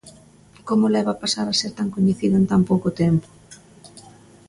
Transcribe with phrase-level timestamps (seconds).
[0.67, 3.27] Como leva pasar a ser tan coñecida en tan pouco tempo?